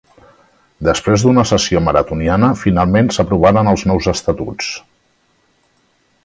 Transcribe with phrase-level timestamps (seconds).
[0.87, 4.73] Després d'una sessió maratoniana finalment s'aprovaren els nous estatuts.